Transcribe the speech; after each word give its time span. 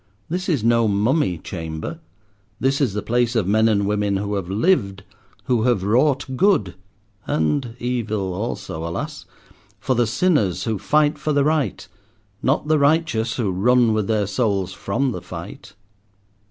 This 0.29 0.49
is 0.49 0.63
no 0.63 0.87
mummy 0.87 1.37
chamber; 1.37 1.99
this 2.59 2.81
is 2.81 2.95
the 2.95 3.03
place 3.03 3.35
of 3.35 3.45
men 3.45 3.67
and 3.69 3.85
women 3.85 4.17
who 4.17 4.33
have 4.33 4.49
lived, 4.49 5.03
who 5.43 5.61
have 5.65 5.83
wrought 5.83 6.25
good—and 6.35 7.75
evil 7.77 8.33
also, 8.33 8.83
alas!—for 8.83 9.93
the 9.93 10.07
sinners 10.07 10.63
who 10.63 10.79
fight 10.79 11.19
for 11.19 11.33
the 11.33 11.43
right, 11.43 11.87
not 12.41 12.67
the 12.67 12.79
righteous 12.79 13.35
who 13.35 13.51
run 13.51 13.93
with 13.93 14.07
their 14.07 14.25
souls 14.25 14.73
from 14.73 15.11
the 15.11 15.21
fight." 15.21 15.75